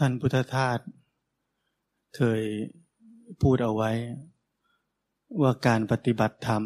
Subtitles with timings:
[0.00, 0.78] ท่านพุทธทาส
[2.16, 2.42] เคย
[3.42, 3.90] พูดเอาไว้
[5.40, 6.64] ว่าการปฏิบัติธรรม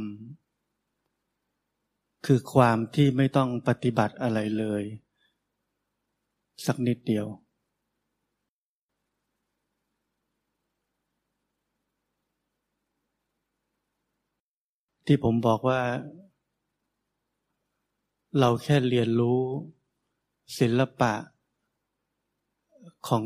[2.26, 4.82] คือความที่ไม่ต้องปฏิบัติอะไรเลย
[6.66, 7.26] สักนิดเดียว
[15.06, 15.82] ที่ผมบอกว่า
[18.38, 19.40] เราแค่เรียนรู้
[20.58, 21.14] ศิลปะ
[23.08, 23.22] ของ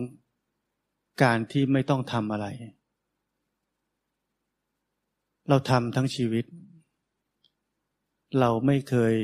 [1.23, 2.47] การที่ไม่ต้องทำอะไร
[5.49, 6.45] เราทำทั้งชีวิต
[8.41, 9.15] เราไม่เคย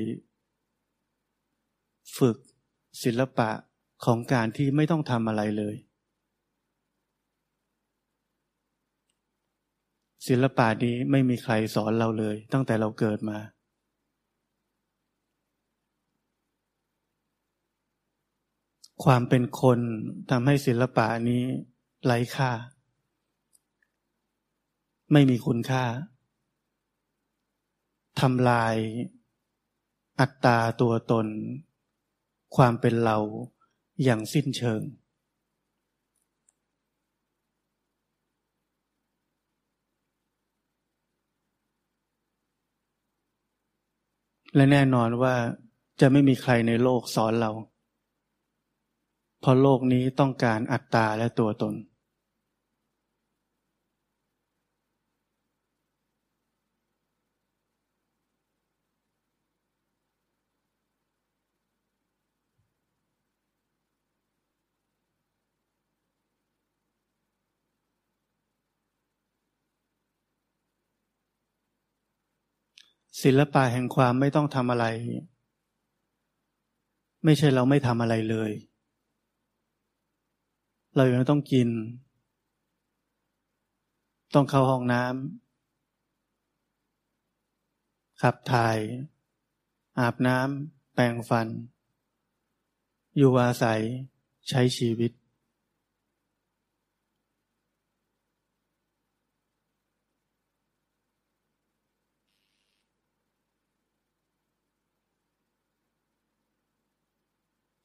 [2.19, 2.37] ฝึก
[3.05, 3.51] ศิลปะ
[4.05, 5.77] ของการที่ไม่ต้องทำอะไรเลย
[10.29, 13.39] ศิลปะนี้ไม่มีใครสอนเราเลย ตั้งแต่เราเกิดมา
[19.05, 19.79] ความเป็นคน
[20.31, 21.43] ทำให้ศิลปะนี้
[22.05, 22.51] ไร้ค่า
[25.13, 25.85] ไม่มีคุณค่า
[28.21, 28.75] ทำลาย
[30.21, 31.27] อัตตาตัวตน
[32.57, 33.19] ความเป็นเรา
[34.05, 34.83] อย่างสิ้นเชิง
[44.55, 45.35] และแน่นอนว่า
[46.01, 47.51] จะไม่มีใครในโลกสอนเรา
[49.41, 51.75] เพราะโลกนี้ต้องการอัตตาและตัวตน
[73.23, 74.87] ศิลปะแห่งความไม่ต้องทำอะไร
[77.25, 78.51] ไม่ใช่เราไม่ทำอะไรเลย
[80.99, 81.69] เรายังต้องกิน
[84.35, 85.13] ต้องเข้าห้องน้ำ
[88.23, 88.79] ขับถ่าย
[89.99, 91.49] อาบน้ำแปรงฟัน
[93.17, 93.81] อยู่อาศัย
[94.49, 95.13] ใช้ชีวิต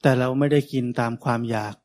[0.01, 1.75] แต่เราไม่ได้กินตามความอยาก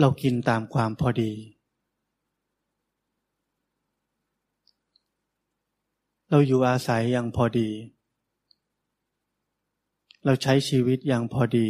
[0.00, 1.32] เรากินตามความพอดี
[6.30, 7.70] เราอยู่อาศัยอย่างพอดี
[10.24, 11.68] เราใช้ชีวิตอย่างพอดี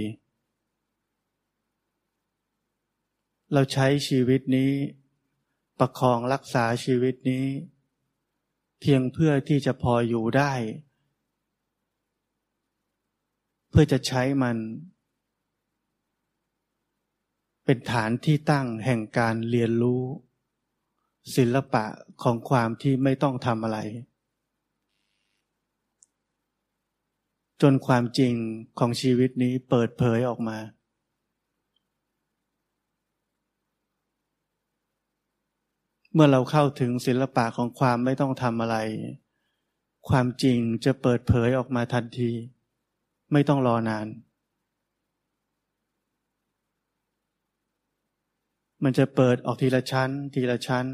[3.52, 4.72] เราใช้ชีวิตนี้
[5.78, 7.46] ประคองรักษาชีวิตนี้
[8.80, 10.52] เพียงเพื่อที่จะพออยู่ได้
[13.70, 14.56] เพื่อจะใช้มัน
[17.72, 20.02] เป็นฐานที่ตั้งแห่งการเรียนรู้
[21.36, 21.84] ศิลปะ
[22.22, 23.78] ของความที่ไม่ต้องทำอะไร
[27.62, 28.32] จนความจริง
[28.78, 30.58] ของชีวิตนี้เปิดเผยออกมา
[36.12, 38.76] เมื่อเราเข้าถึงศิลปะของความไม่ต้องทำอะไร
[40.08, 42.30] ความจริงจะเปิดเผยออกมาทันที
[43.32, 44.08] ไม่ต้องรอนาน
[48.84, 50.86] มันจะเปิดออกทีละชั้น ทีละชั้น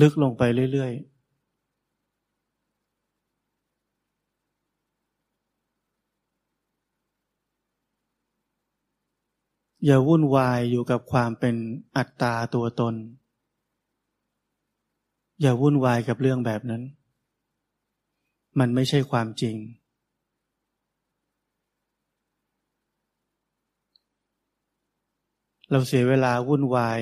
[0.00, 0.42] ลึกลงไป
[0.72, 1.18] เรื่อยๆ
[9.84, 11.56] อย่าวุ่นวายอยู่กับความเป็น
[11.96, 12.94] อัตตาตัวตน
[15.40, 16.82] อย่าวุ่นวายกับเรื่องแบบนั้น
[18.58, 19.56] มันไม่ใช่ความจริง
[25.70, 27.00] เราเสียเวลาวุ่นวาย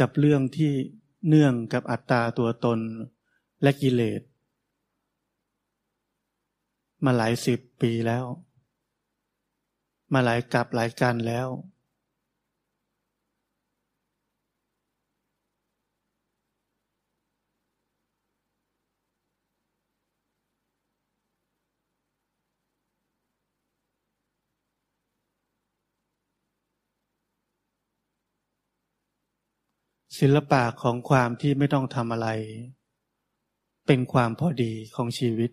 [0.00, 0.72] กับเรื่องที่
[1.28, 2.80] เนื่องกับอัตตาตัวตน
[3.62, 4.22] และกิเลส
[7.04, 8.24] มาหลายสิบปีแล้ว
[10.12, 11.48] มาหลายกับหลายกันแล้ว
[30.18, 32.28] ศิลปะของความที่ไม่ต้องทำอะไร
[33.86, 35.50] เป็นความพอดีของชีวิต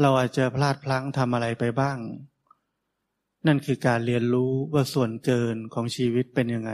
[0.00, 1.98] เราอาจจะพลาดพลั้งทำอะไรไปบ้าง
[3.46, 6.72] นั่นคือการเรียนรู้ว่าส่วนเกินของชีวิตเป็นยังไง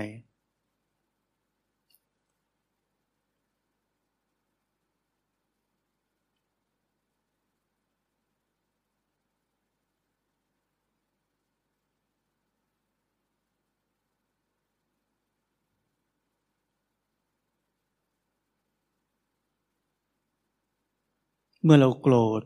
[21.64, 22.42] เมื่อเราโกรธ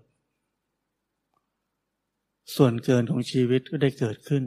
[2.57, 4.45] ส่วนเกินของชีวิตก็ได้เกิดขึ้น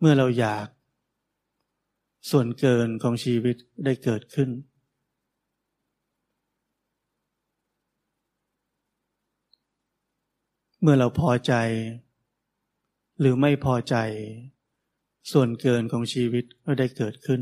[0.00, 0.66] เมื่อเราอยาก
[2.30, 4.50] ส่วนเกินของชีวิตได้เกิดขึ้น
[10.80, 11.54] เมื่อเราพอใจ
[13.20, 13.96] หรือไม่พอใจ
[15.32, 17.40] ส่วนเกินของชีวิตก็ได้เกิดขึ้น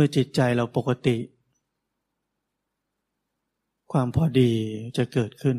[0.00, 1.16] มื่อจิตใจเราปกติ
[3.92, 4.52] ความพอดี
[4.96, 5.56] จะเกิดขึ้น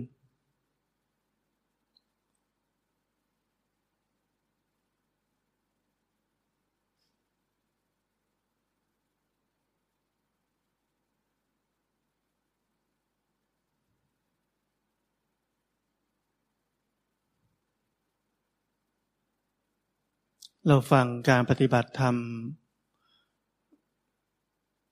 [20.68, 22.16] เราฟังการปฏิบัติธรรม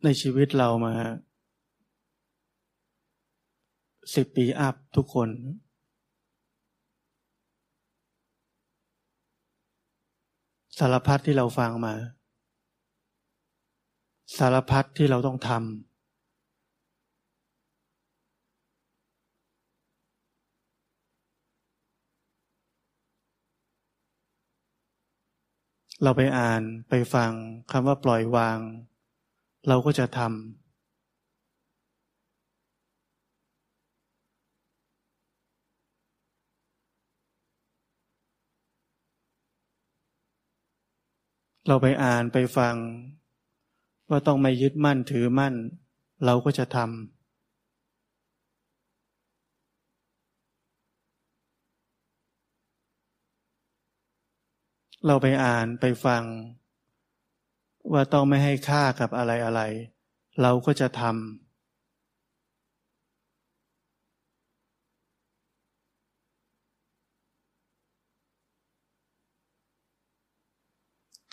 [0.04, 0.94] ในชีวิตเรามา
[4.16, 5.30] สิบปีอัพทุกคน
[10.78, 11.96] สารพัดที่เราฟังมา
[14.38, 15.62] สารพัดที่เราต้องทำ
[26.04, 27.32] เราไปอ่านไปฟัง
[27.72, 28.60] คำว่าปล่อยวาง
[29.68, 30.30] เราก็จะทำ
[41.68, 42.76] เราไปอ่านไปฟัง
[44.10, 45.54] ว่าต้องไม่ยึดมั่นถือมั่น
[46.26, 46.88] เราก็จะทำ
[55.06, 56.24] เราไปอ่านไปฟัง
[57.94, 59.62] ว่าต้องไม่ให้ค่ากับอะไรอะไร
[60.42, 61.12] เราก็จะทำ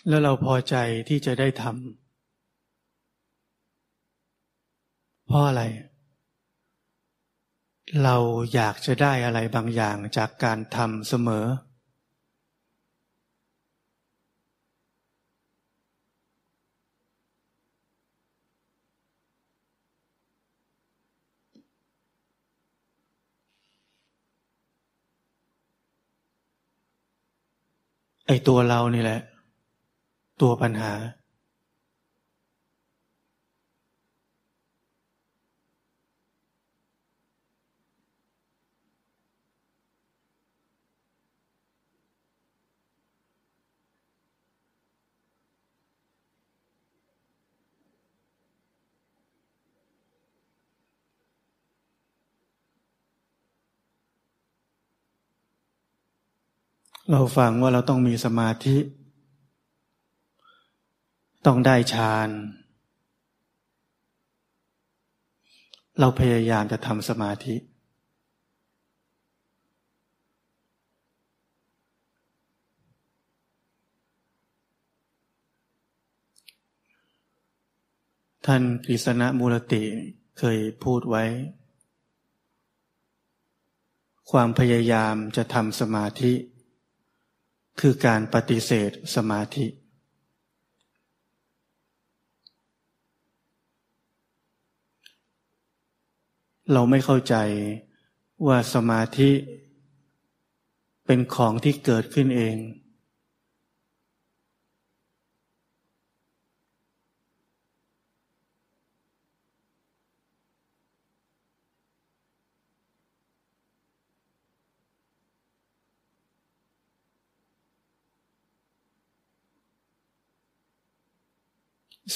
[0.09, 0.75] แล้วเราพอใจ
[1.09, 1.75] ที่จะได้ทำ
[5.27, 5.63] เพราะอะไร
[8.03, 8.17] เรา
[8.55, 11.45] อยากจะได้อะไรบางอย่างจากการทำเสมอ
[28.27, 29.21] ไอ้ตัวเรานี่แหละ
[30.43, 30.93] ตัวปัญหา
[57.11, 58.77] เราฟังว่าเราต้องมีสมาธิ
[61.47, 62.29] ต้องได้ฌาน
[65.99, 67.57] เราพยายามจะทำสมาธิ
[78.47, 79.83] ท่านกฤษณะมูลติ
[80.39, 81.25] เคยพูดไว้
[84.31, 86.33] ความพยายามจะทำสมาธิ
[87.81, 89.67] คือการปฏิเสธสมาธิ
[96.73, 97.35] เราไม่เข้าใจ
[98.47, 99.31] ว่าสมาธิ
[101.07, 102.57] เป็นของที่เกิดขึ้นเอง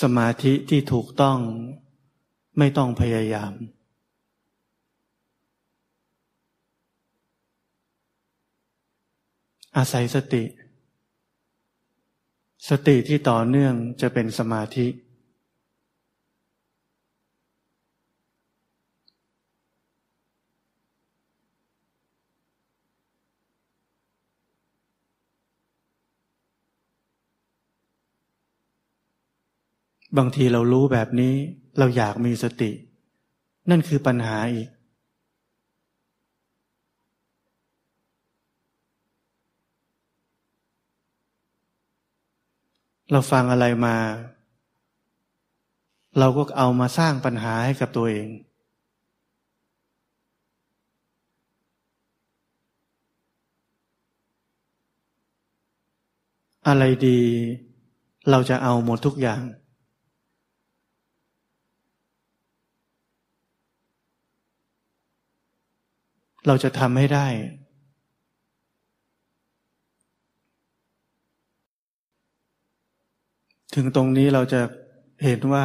[0.03, 1.39] สมาธิที่ถูกต้อง
[2.59, 3.53] ไม่ต้องพยายาม
[9.77, 10.45] อาศัยสติ
[12.69, 14.87] สติที่ต่อเนื่องจะเป็นสมาธิ
[30.17, 31.35] บางทีเรารู้แบบนี้
[31.79, 32.71] เราอยากมีสติ
[33.71, 34.69] นั่นคือปัญหาอีก
[43.13, 43.97] เราฟังอะไรมา
[46.19, 48.29] เราก็เอามาสร้างปัญหาให้กับตัวเอง
[56.67, 57.21] อะไรดี
[58.31, 59.43] เราจะเอาหมดทุกอย่าง
[66.49, 67.27] เราจะทำให้ได้
[73.75, 74.61] ถึงตรงนี้เราจะ
[75.25, 75.65] เห็นว่า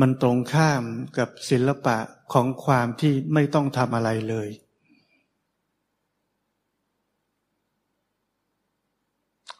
[0.00, 0.82] มันตรงข้าม
[1.18, 1.96] กับศิลปะ
[2.32, 4.48] ของความที่ไม่ต้องทำอะไรเลย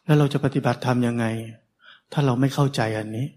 [0.05, 1.25] แล้วเราจะปฏิบัติทำยังไง
[2.11, 3.27] ถ้าเราไม่เข้าใจอันนี้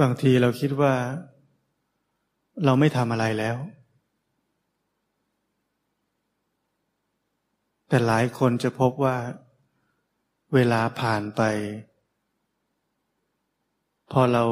[0.00, 0.94] บางทีเราคิดว่า
[2.64, 3.56] เราไม่ทำอะไรแล้ว
[7.88, 9.16] แต่หลายคนจะพบว่า
[10.54, 11.42] เวลาผ่านไป
[14.12, 14.44] พอเรา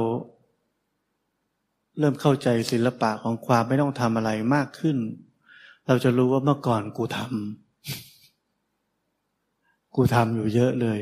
[1.99, 4.97] เริ่มเข้าใจศิลปะของความไม่ต้องทำอะไรมากขึ้น
[5.87, 7.31] เราจะรู้ว่าเมื่อก่อนกูทำ
[9.95, 11.01] กูทำอยู่เยอะเลย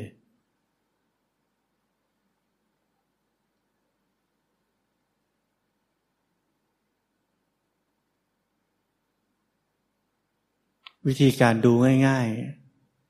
[11.07, 11.73] วิธีการดู
[12.07, 12.29] ง่าย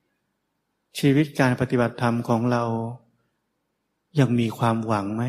[0.02, 2.62] ๆ ชีวิตการปฏิบัติธรรมของเรา
[4.18, 5.24] ยังมีความหวังไหม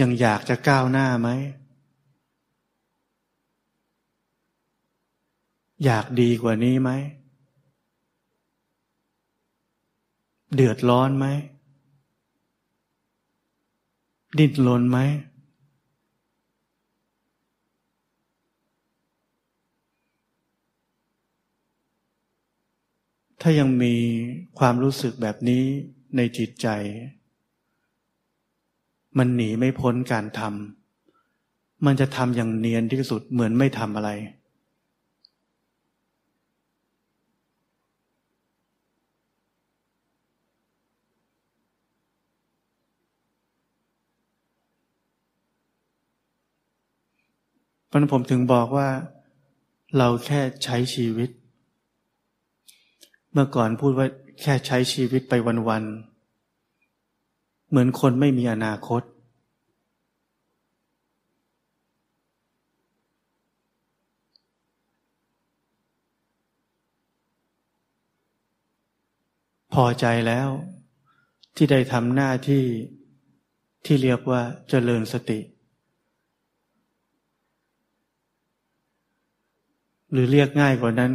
[0.00, 1.28] ยังอยากจะก้าวหน้าไหม
[5.84, 6.90] อยากดีกว่านี้ไหม
[10.54, 11.26] เดือดร้อนไหม
[14.36, 14.98] ดิ้นรนไหม
[23.40, 23.94] ถ้ายังมี
[24.58, 25.62] ความรู้สึกแบบนี้
[26.16, 26.68] ในจิตใจ
[29.18, 34.10] มันหนีไม่พ้นการทำมันจะทำอย่างเนียนที่สุดเหมือนไม่ทำอะไร
[47.88, 48.88] เพราะนั้นผมถึงบอกว่า
[49.98, 51.30] เราแค่ใช้ชีวิต
[53.32, 54.06] เมื่อก่อนพูดว่า
[54.42, 55.34] แค่ใช้ชีวิตไป
[55.68, 59.02] วันๆ เหมือนคนไม่มีอนาคต
[69.74, 70.48] พอใจแล้ว
[71.56, 72.64] ที่ได้ทำหน้าที่
[73.84, 75.38] ที่เรียกว่าเจริญสติ
[80.12, 81.12] หรือเรียกง่ายกว่านั้น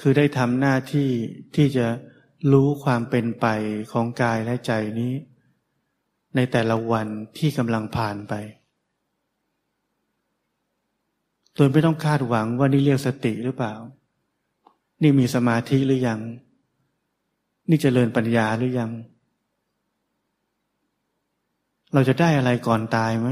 [0.00, 1.10] คือได้ทำหน้าที่
[1.56, 1.86] ที่จะ
[2.52, 3.46] รู้ความเป็นไป
[3.92, 5.12] ของกายและใจนี้
[6.36, 7.06] ในแต่ละวัน
[7.38, 8.34] ที่กำลังผ่านไป
[11.54, 13.74] โดยไม่ต้องคาดหวังว่านี่เรียกสติหรือเปล่า
[15.02, 16.20] นี่มีสมาธิหรือยัง
[17.68, 18.90] นี่จเจริญปัญญาหรือยัง
[21.92, 23.28] เราจะได้อะไรก่อนตายไหม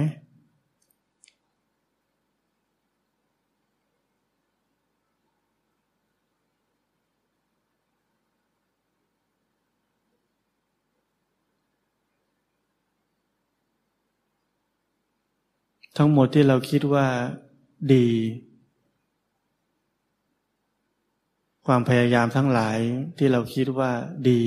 [15.96, 17.06] ทั้งหมดที่เราคิดว่า
[17.94, 18.08] ดี
[21.66, 22.78] ความพยายามทั้งหลาย
[23.18, 23.90] ที่เราคิดว่า
[24.30, 24.42] ดี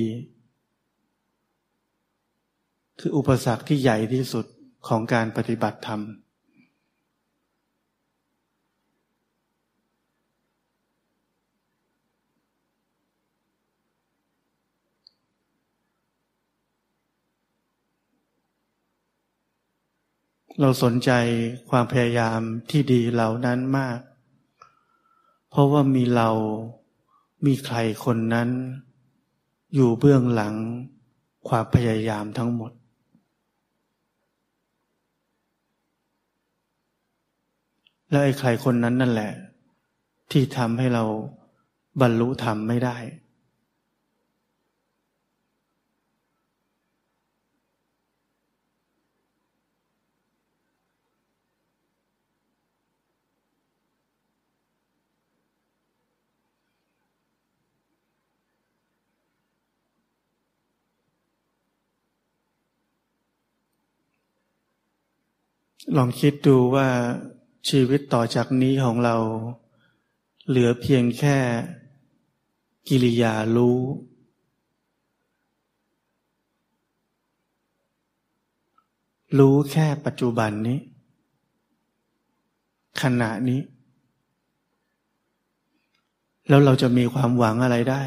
[3.00, 4.46] คืออุปสรรคที่ใหญ่ที่สุด
[4.88, 6.02] ของการปฏิบัติธรรม
[20.62, 21.12] เราสนใจ
[21.70, 24.00] ความพยายามที่ดีเหล่านั้นมาก
[25.50, 26.30] เพราะว่ามีเรา
[27.46, 28.50] มีใครคนนั้น
[29.76, 30.56] อยู่เบื้องหลัง
[31.48, 32.72] ความพยายามทั้งหมด
[38.10, 39.34] และไอ้ใครคนนั้นนั่นแหละ
[40.32, 41.04] ที่ทำให้เรา
[42.02, 42.98] บรรลุธรรมไม่ได้
[65.94, 66.88] ลองคิดดูว่า
[67.70, 69.16] ชีวิตต่อจากนี้ของเรา
[70.48, 71.38] เหลือเพียงแค่
[72.88, 73.80] กิริยารู้
[79.40, 80.80] รู้แค่ปัจจุบันนี้
[83.02, 83.62] ขณะนี้
[86.50, 88.04] แล้วเราจะมีความหวังอะไรได้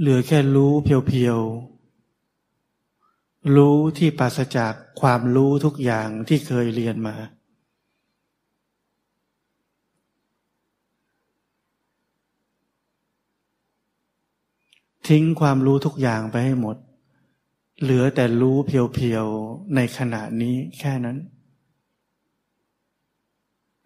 [0.00, 7.14] เหลือแค่รู้เพียวๆ รู้ที่ปราศจากความรู้ทุกอย่างที่เคยเรียนมา
[15.08, 16.76] ทิ้งความรู้ทุกอย่างไปให้หมด
[17.82, 21.18] เหลือแต่รู้เพียวๆ ในขณะนี้แค่นั้น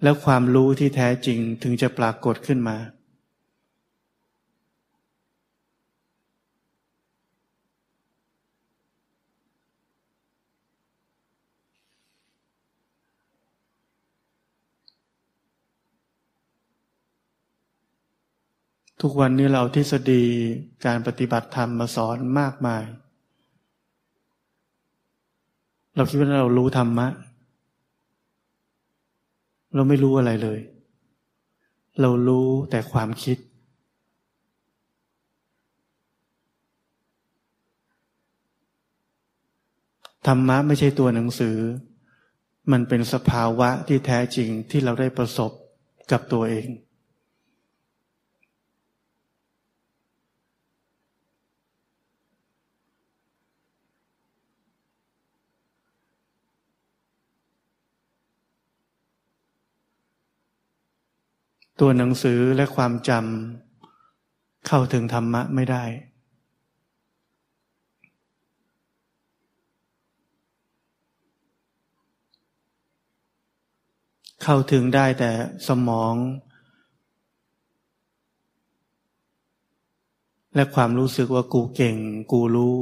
[0.02, 2.76] แล้วความรู้ที่แท้จริงถึงจะปรากฏขึ้นมา
[19.06, 20.22] ทุกวันนี้เราทฤษฎี
[20.86, 22.84] การปฏิบัติธรรมมาสอนมากมาย
[25.96, 27.08] เราคิดว่าเรารู้ธรรมะ
[29.74, 30.60] เราไม่รู้อะไรเลย
[32.00, 33.38] เรารู้แต่ความคิด
[40.26, 41.56] ธรรมะไม่ใช่ตัวหนังสือ
[42.72, 45.50] มันเป็นสภาวะที่แท้จริงที่เราได้ประสบ
[46.10, 46.68] กับตัวเอง
[61.86, 65.84] ตัวหนังสือและความจำเข้าถึงธรรมะไม่ได้
[74.42, 75.30] เข้าถึงได้แต่
[75.68, 76.14] สมอง
[80.54, 81.96] และความรู้สึกว่ากูเก่ง
[82.32, 82.78] กูรู้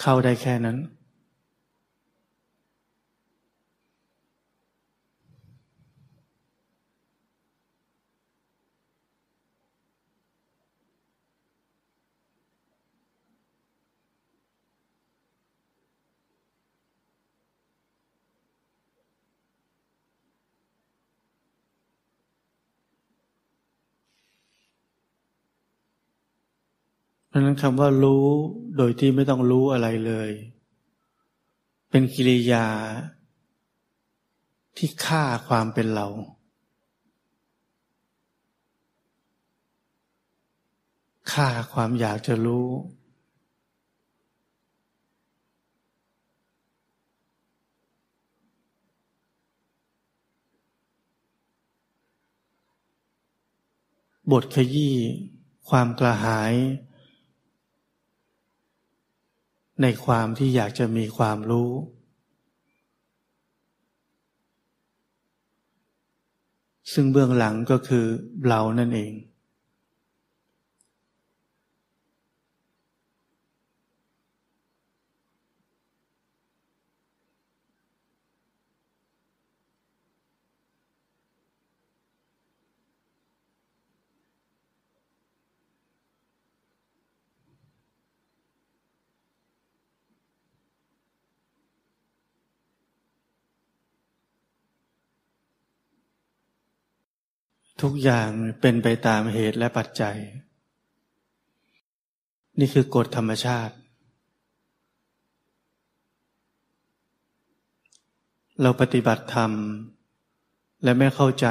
[0.00, 0.78] เข้าได้แค่นั้น
[27.32, 28.26] เพราะนั้นคำว่ารู้
[28.76, 30.30] โดยที่ไม่ต้องรู้อะไรเลย
[31.90, 32.66] เป็นกิริยา
[34.76, 36.08] ที่ฆ่าความเป็นเรา
[41.32, 42.68] ฆ่าความอยากจะรู้
[54.32, 54.96] บทขยี้
[55.68, 56.54] ความกระหาย
[59.82, 61.70] ในความที่อยากจะมีความรู้
[66.92, 68.06] ซึ่งเบื้องหลังก็คือ
[68.48, 69.12] เรานั่นเอง
[97.82, 98.28] ทุกอย่าง
[98.60, 100.18] เป็นไปตามเหตุและปัจจัย
[102.58, 103.74] นี่คือกฎธรรมชาติ
[108.62, 109.52] เราปฏิบัติธรรม
[110.84, 111.46] และไม่เข้าใจ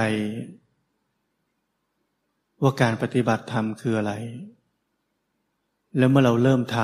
[2.61, 4.13] ว่าการปฏิบัติธรรมคืออะไร
[5.97, 6.77] แล้วเมื่อเราเริ่มท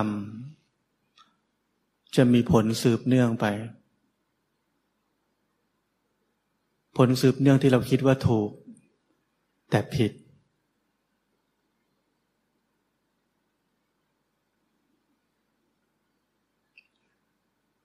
[0.80, 3.46] ำจะมีผลสืบเนื่องไป
[6.98, 8.52] ผลสืบเนื่องที่เราคิดว่าถูก
[9.69, 10.12] แต่ผิด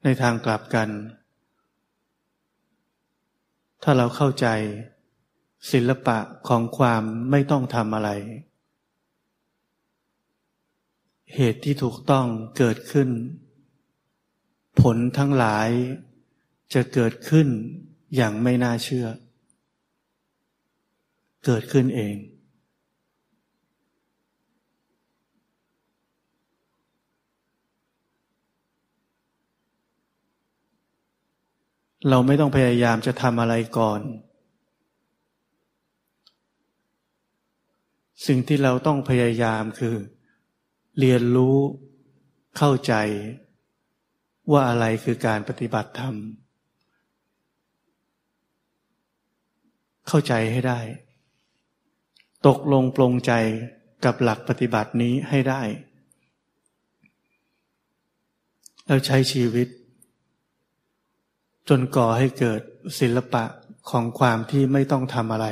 [0.05, 0.89] ในทางกลับกัน
[3.83, 4.47] ถ้าเราเข้าใจ
[5.73, 6.19] ศิลปะ
[6.49, 8.11] ของความไม่ต้องทำอะไร
[11.35, 12.27] เหตุที่ถูกต้อง
[12.59, 13.09] เกิดขึ้น
[14.81, 15.69] ผลทั้งหลาย
[16.75, 17.49] จะเกิดขึ้น
[18.17, 19.07] อย่างไม่น่าเชื่อ
[21.45, 22.17] เกิดขึ้นเอง
[32.09, 34.01] เราไม่ต้องพยายามจะทำอะไรก่อน
[38.27, 39.97] สิ่งที่เราต้องพยายามคือ
[40.99, 41.57] เรียนรู้
[42.57, 42.95] เข้าใจ
[44.53, 46.15] ว่าอะไรคือการปฏิบัติธรรม
[50.09, 50.81] เข้าใจให้ได้
[52.47, 53.33] ตกลงปลงใจ
[54.05, 55.63] กับหลักปฏิบัตินี้ให้ได้
[58.87, 59.69] แล้วใช้ชีวิต
[61.69, 62.61] จนก่อให้เกิด
[63.01, 63.45] ศิลปะ
[63.91, 65.47] ของความที่ไม่ต้องทำอะไร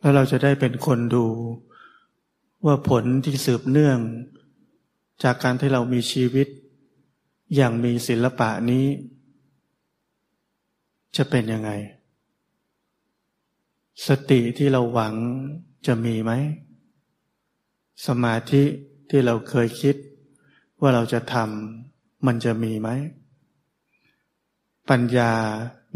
[0.00, 1.26] แล้วเราจะได้เป็นคนดู
[2.66, 3.98] ว่าผลที่สืบเนื่อง
[5.22, 6.48] จากการที่เรามีชีวิต
[7.56, 8.86] อย่างมีศิลปะนี้
[11.16, 11.70] จะเป็นยังไง
[14.06, 15.14] สติที่เราหวัง
[15.86, 16.32] จะมีไหม
[18.06, 18.62] สมาธิ
[19.10, 19.96] ที่เราเคยคิด
[20.80, 22.88] ว่าเราจะทำมันจะมีไหม
[24.90, 25.32] ปัญญา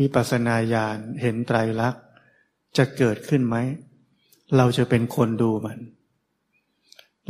[0.01, 2.03] วิปัสสนาญาณเห็นไตรลักษณ์
[2.77, 3.57] จะเกิดขึ้นไหม
[4.57, 5.79] เราจะเป็นคนดูมัน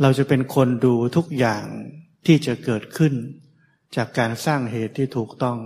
[0.01, 1.65] เราจะเป็นคนดูทุกอย่าง
[2.25, 3.13] ที่จะเกิดขึ้น
[3.95, 5.57] จากการสร้างเหตุที่ถูกต้อง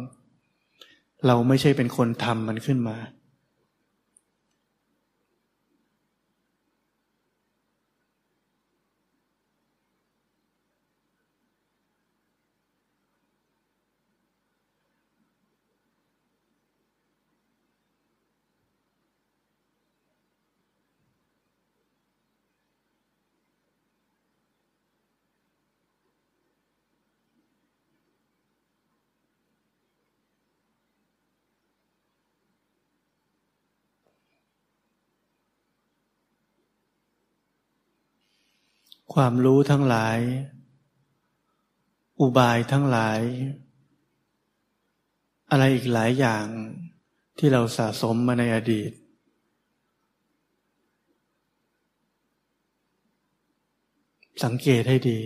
[1.27, 2.97] เราไม่ใช่เป็นคนทำมันขึ้นมา
[39.13, 40.17] ความรู้ทั้งหลาย
[42.19, 43.19] อุบายทั้งหลาย
[45.51, 46.45] อะไรอีกหลายอย่าง
[47.37, 48.91] ที่เราสะสมมาในอดีต
[54.43, 55.19] สังเกตให้ดี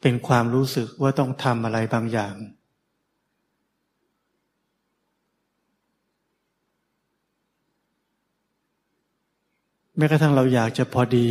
[0.00, 2.34] เป็นความรู้สึกว่าต้องทำอะไรบางอย่าง
[9.96, 11.28] แม้กระทั่งเราอยากจะพอดี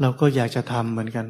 [0.00, 1.26] เราก็อยากจะทำเหมือนกัน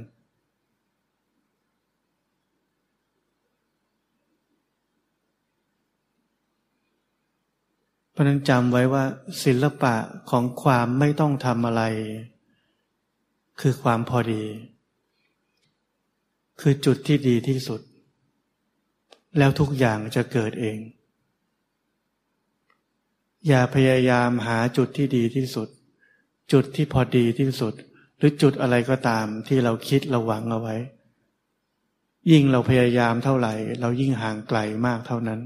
[8.10, 9.04] เพราะนั้นจำไว้ว่า
[9.44, 9.94] ศิลปะ
[10.30, 11.82] ของความไม่ต้องทำอะไร
[13.60, 14.44] คือความพอดี
[16.60, 17.80] คือจุดที่ดีที่สุด
[19.38, 20.78] แล้วทุกอย่างจะเกิดเอง
[23.48, 25.68] อย่าพยายามหาจุดที่ดีที่สุด
[26.53, 27.74] จุดที่พอดีที่สุด
[28.18, 30.76] หรือจุดอะไรก็ตามที่เราคิดเราหวังเอาไว้
[32.31, 35.40] ยิ่งเราพยายามเท่าไหร่ เรายิ่งห่างไกลมากเท่านั้น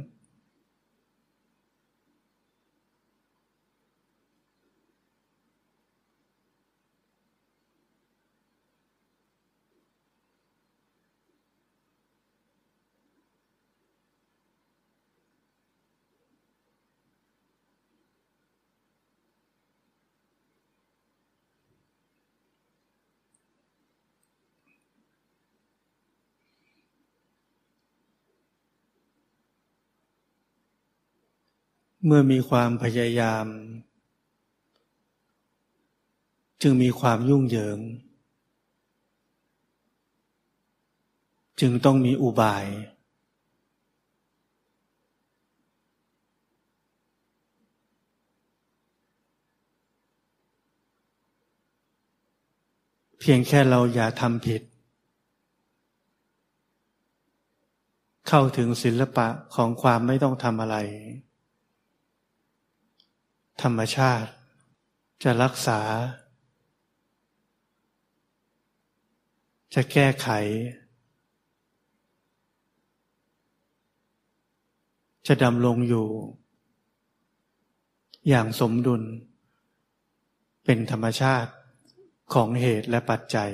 [32.07, 33.47] เมื่อมีความพยายาม
[36.63, 37.79] จึงมีความยุ่งเหยิง
[41.61, 42.67] จึงต้องมีอุบาย
[53.21, 54.63] เพียงแค่เราอย่าทำผิด
[58.29, 60.79] เข้าถึงศิลปะของความไม่ต้องทำอะไร
[63.63, 64.31] ธรรมชาติ
[65.23, 65.81] จะรักษา
[69.75, 70.29] จะแก้ไข
[75.27, 76.09] จะดำรงอยู่
[78.29, 79.03] อย่างสมดุล
[80.65, 81.51] เป็นธรรมชาติ
[82.35, 83.51] ของเหตุและปัจจัย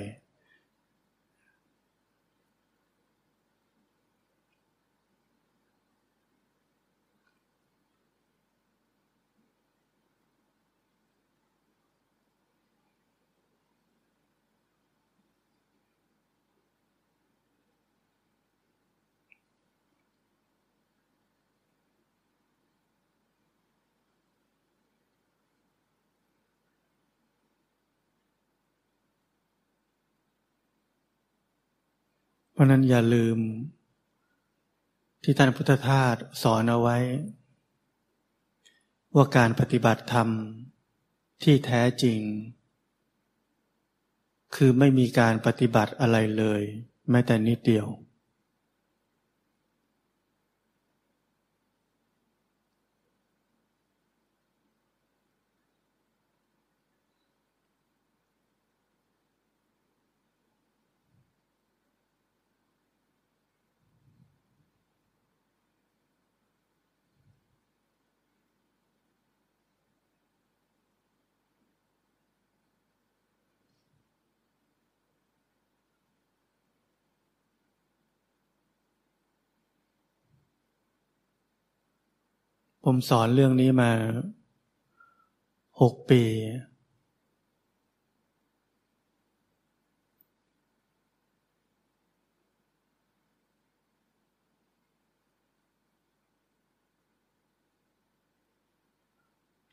[32.61, 33.38] ราะนั้นอย่าลืม
[35.23, 36.99] ที่ท่านพุทธทาสสอนเอาไว้
[39.14, 40.29] ว่าการปฏิบัติธรรม
[41.42, 42.20] ที่แท้จริง
[44.55, 46.62] คือไม่มีการปฏิบัติอะไรเลย
[47.11, 47.87] แม้แต่นิดเดียว
[82.85, 83.90] ผมสอนเรื่องนี้มา
[85.81, 86.23] หกปี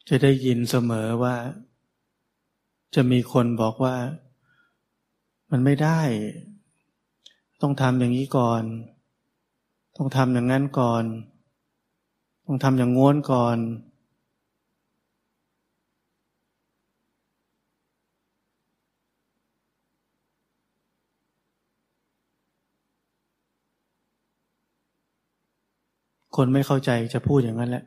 [0.10, 1.36] จะได้ยินเสมอว่า
[2.96, 3.96] จะมีคนบอกว่า
[5.52, 6.02] มันไม่ได้
[7.62, 8.63] ต้องทำอย่างนี้ก่อน
[9.98, 11.04] ต้องทำอย่างนั้นก่อน
[12.49, 13.57] ต้องทำอย่างง้วนก่อน
[26.36, 27.83] คนไม่เข้าใจจะพูดอย่างนั้นแหละ